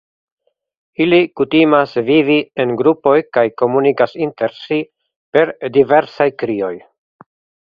[1.03, 4.81] Ili kutimas vivi en grupoj kaj komunikas inter si
[5.37, 6.75] per diversaj krioj.